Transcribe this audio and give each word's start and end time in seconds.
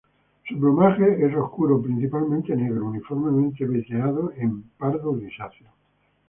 Su 0.49 0.57
plumaje 0.59 1.23
es 1.23 1.35
oscuro, 1.35 1.79
principalmente 1.79 2.55
negro 2.55 2.87
uniformemente 2.87 3.65
veteado 3.67 4.31
en 4.35 4.63
pardo 4.79 5.11
grisáceo. 5.13 5.69